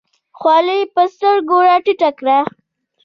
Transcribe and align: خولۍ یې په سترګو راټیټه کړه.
خولۍ 0.39 0.77
یې 0.81 0.91
په 0.93 1.01
سترګو 1.13 1.57
راټیټه 1.67 2.09
کړه. 2.19 2.39